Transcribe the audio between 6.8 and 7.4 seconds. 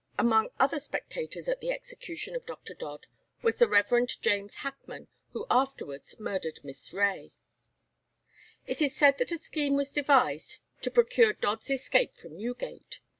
Reay.